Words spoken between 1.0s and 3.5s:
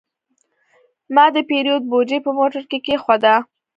ما د پیرود بوجي په موټر کې کېښوده.